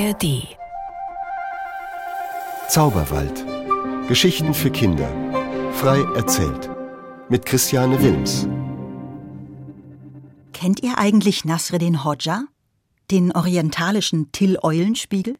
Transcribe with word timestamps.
ARD 0.00 0.56
Zauberwald. 2.70 3.44
Geschichten 4.08 4.54
für 4.54 4.70
Kinder. 4.70 5.10
Frei 5.74 6.00
erzählt. 6.16 6.70
Mit 7.28 7.44
Christiane 7.44 8.00
Wilms. 8.00 8.46
Kennt 10.54 10.82
ihr 10.82 10.96
eigentlich 10.96 11.44
Nasreddin 11.44 12.02
Hodja? 12.02 12.44
Den 13.10 13.32
orientalischen 13.32 14.32
Till-Eulenspiegel? 14.32 15.36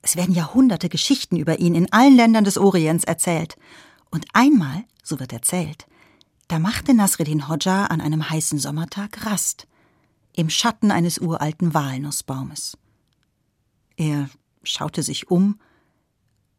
Es 0.00 0.16
werden 0.16 0.34
Jahrhunderte 0.34 0.88
Geschichten 0.88 1.36
über 1.36 1.58
ihn 1.58 1.74
in 1.74 1.92
allen 1.92 2.16
Ländern 2.16 2.44
des 2.44 2.56
Orients 2.56 3.04
erzählt. 3.04 3.56
Und 4.10 4.24
einmal, 4.32 4.84
so 5.02 5.20
wird 5.20 5.34
erzählt, 5.34 5.86
da 6.48 6.58
machte 6.58 6.94
Nasreddin 6.94 7.48
Hodja 7.48 7.84
an 7.84 8.00
einem 8.00 8.30
heißen 8.30 8.58
Sommertag 8.58 9.26
Rast 9.26 9.66
im 10.32 10.48
Schatten 10.48 10.90
eines 10.90 11.18
uralten 11.18 11.74
Walnussbaumes. 11.74 12.78
Er 13.96 14.28
schaute 14.62 15.02
sich 15.02 15.30
um, 15.30 15.58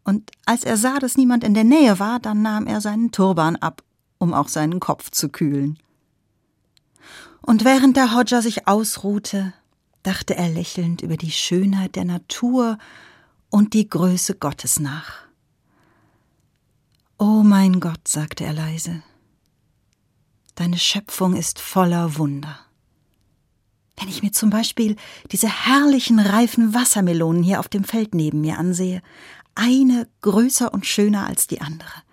und 0.08 0.32
als 0.46 0.64
er 0.64 0.78
sah, 0.78 1.00
dass 1.00 1.18
niemand 1.18 1.44
in 1.44 1.54
der 1.54 1.66
Nähe 1.66 2.00
war, 2.00 2.20
dann 2.20 2.42
nahm 2.42 2.66
er 2.66 2.80
seinen 2.80 3.12
Turban 3.12 3.58
ab, 3.58 3.84
um 4.20 4.34
auch 4.34 4.48
seinen 4.48 4.80
Kopf 4.80 5.12
zu 5.12 5.28
kühlen. 5.28 5.78
Und 7.42 7.66
während 7.66 7.98
der 7.98 8.16
Hodja 8.16 8.42
sich 8.42 8.70
ausruhte, 8.70 9.54
dachte 10.04 10.38
er 10.38 10.48
lächelnd 10.48 11.02
über 11.02 11.18
die 11.18 11.32
Schönheit 11.32 11.98
der 11.98 12.06
Natur 12.06 12.78
und 13.50 13.74
die 13.74 13.90
Größe 13.90 14.36
Gottes 14.36 14.80
nach. 14.80 15.28
O 17.20 17.44
mein 17.44 17.82
Gott, 17.82 18.08
sagte 18.08 18.46
er 18.46 18.54
leise, 18.54 19.04
deine 20.56 20.78
Schöpfung 20.78 21.36
ist 21.36 21.60
voller 21.60 22.18
Wunder. 22.18 22.67
Wenn 23.98 24.10
ich 24.10 24.22
mir 24.22 24.32
zum 24.32 24.52
Beispiel 24.52 24.96
diese 25.32 25.50
herrlichen 25.50 26.20
reifen 26.20 26.74
Wassermelonen 26.74 27.42
hier 27.42 27.60
auf 27.60 27.68
dem 27.68 27.84
Feld 27.84 28.14
neben 28.14 28.42
mir 28.42 28.60
ansehe, 28.60 29.02
eine 29.56 30.08
größer 30.22 30.72
und 30.72 30.86
schöner 30.86 31.26
als 31.26 31.48
die 31.48 31.62
andere. 31.62 32.04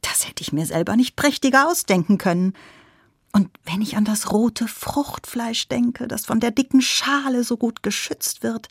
Das 0.00 0.26
hätte 0.26 0.42
ich 0.42 0.52
mir 0.52 0.64
selber 0.64 0.96
nicht 0.96 1.16
prächtiger 1.16 1.68
ausdenken 1.68 2.16
können. 2.16 2.54
Und 3.32 3.50
wenn 3.64 3.82
ich 3.82 3.96
an 3.96 4.04
das 4.04 4.32
rote 4.32 4.68
Fruchtfleisch 4.68 5.68
denke, 5.68 6.08
das 6.08 6.24
von 6.24 6.40
der 6.40 6.50
dicken 6.50 6.80
Schale 6.80 7.44
so 7.44 7.56
gut 7.56 7.82
geschützt 7.82 8.42
wird. 8.42 8.68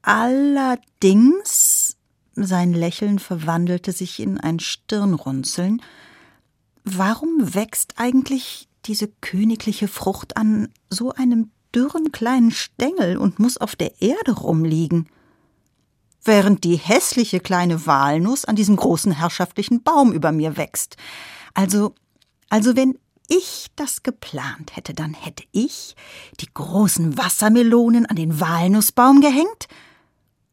Allerdings, 0.00 1.96
sein 2.34 2.72
Lächeln 2.72 3.18
verwandelte 3.18 3.92
sich 3.92 4.20
in 4.20 4.38
ein 4.38 4.58
Stirnrunzeln, 4.58 5.82
warum 6.84 7.54
wächst 7.54 7.94
eigentlich 7.96 8.68
diese 8.86 9.08
königliche 9.08 9.88
Frucht 9.88 10.36
an 10.36 10.68
so 10.90 11.12
einem 11.12 11.50
dürren 11.74 12.12
kleinen 12.12 12.50
Stängel 12.50 13.16
und 13.16 13.38
muss 13.38 13.56
auf 13.56 13.76
der 13.76 14.00
Erde 14.00 14.32
rumliegen, 14.32 15.08
während 16.22 16.64
die 16.64 16.76
hässliche 16.76 17.40
kleine 17.40 17.86
Walnuss 17.86 18.44
an 18.44 18.56
diesem 18.56 18.76
großen 18.76 19.12
herrschaftlichen 19.12 19.82
Baum 19.82 20.12
über 20.12 20.32
mir 20.32 20.56
wächst. 20.56 20.96
Also, 21.52 21.94
also 22.48 22.76
wenn 22.76 22.98
ich 23.28 23.68
das 23.76 24.02
geplant 24.02 24.76
hätte, 24.76 24.94
dann 24.94 25.14
hätte 25.14 25.44
ich 25.52 25.96
die 26.40 26.52
großen 26.52 27.16
Wassermelonen 27.16 28.06
an 28.06 28.16
den 28.16 28.40
Walnussbaum 28.40 29.20
gehängt 29.20 29.68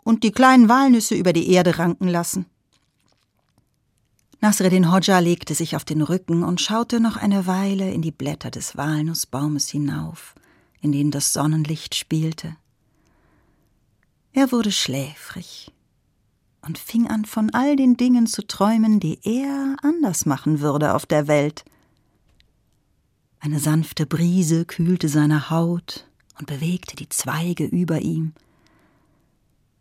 und 0.04 0.24
die 0.24 0.32
kleinen 0.32 0.70
Walnüsse 0.70 1.16
über 1.16 1.34
die 1.34 1.52
Erde 1.52 1.78
ranken 1.78 2.08
lassen. 2.08 2.46
Nasreddin 4.44 4.92
Hodja 4.92 5.20
legte 5.20 5.54
sich 5.54 5.76
auf 5.76 5.86
den 5.86 6.02
Rücken 6.02 6.44
und 6.44 6.60
schaute 6.60 7.00
noch 7.00 7.16
eine 7.16 7.46
Weile 7.46 7.92
in 7.92 8.02
die 8.02 8.12
Blätter 8.12 8.50
des 8.50 8.76
Walnussbaumes 8.76 9.70
hinauf, 9.70 10.34
in 10.82 10.92
denen 10.92 11.12
das 11.12 11.32
Sonnenlicht 11.32 11.94
spielte. 11.94 12.56
Er 14.34 14.52
wurde 14.52 14.72
schläfrig 14.72 15.72
und 16.64 16.80
fing 16.80 17.08
an, 17.08 17.26
von 17.26 17.52
all 17.52 17.76
den 17.76 17.98
Dingen 17.98 18.26
zu 18.26 18.42
träumen, 18.48 19.00
die 19.00 19.20
er 19.24 19.76
anders 19.84 20.26
machen 20.26 20.60
würde 20.60 20.96
auf 20.96 21.06
der 21.06 21.28
Welt. 21.28 21.64
Eine 23.40 23.60
sanfte 23.60 24.08
Brise 24.08 24.66
kühlte 24.66 25.08
seine 25.08 25.52
Haut 25.52 26.08
und 26.40 26.48
bewegte 26.48 26.96
die 26.96 27.10
Zweige 27.10 27.66
über 27.66 28.00
ihm. 28.00 28.34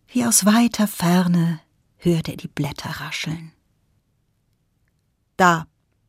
Wie 0.08 0.26
aus 0.26 0.44
weiter 0.44 0.86
Ferne 0.86 1.60
hörte 1.96 2.32
er 2.32 2.36
die 2.36 2.48
Blätter 2.48 2.90
rascheln. 3.00 3.52
Da, 5.40 5.66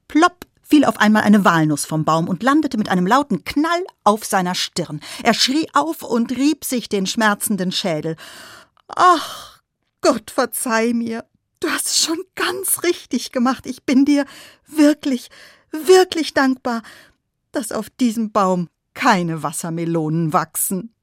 plopp, 0.09 0.45
fiel 0.61 0.83
auf 0.83 0.97
einmal 0.97 1.23
eine 1.23 1.45
Walnuss 1.45 1.85
vom 1.85 2.03
Baum 2.03 2.27
und 2.27 2.43
landete 2.43 2.77
mit 2.77 2.89
einem 2.89 3.07
lauten 3.07 3.45
Knall 3.45 3.85
auf 4.03 4.25
seiner 4.25 4.55
Stirn. 4.55 4.99
Er 5.23 5.33
schrie 5.33 5.69
auf 5.71 6.03
und 6.03 6.33
rieb 6.33 6.65
sich 6.65 6.89
den 6.89 7.07
schmerzenden 7.07 7.71
Schädel. 7.71 8.17
Ach, 8.89 9.61
Gott 10.01 10.31
verzeih 10.31 10.91
mir. 10.91 11.23
Du 11.61 11.69
hast 11.69 11.85
es 11.85 12.03
schon 12.03 12.21
ganz 12.35 12.83
richtig 12.83 13.31
gemacht. 13.31 13.65
Ich 13.67 13.85
bin 13.85 14.03
dir 14.03 14.25
wirklich, 14.67 15.29
wirklich 15.71 16.33
dankbar, 16.33 16.81
dass 17.53 17.71
auf 17.71 17.89
diesem 17.89 18.33
Baum 18.33 18.67
keine 18.93 19.43
Wassermelonen 19.43 20.33
wachsen. 20.33 20.93